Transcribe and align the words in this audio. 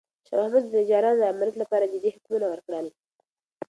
شاه 0.27 0.39
محمود 0.45 0.63
د 0.65 0.69
تجارانو 0.77 1.19
د 1.19 1.23
امنیت 1.33 1.55
لپاره 1.59 1.89
جدي 1.93 2.09
حکمونه 2.15 2.45
ورکړل. 2.49 2.87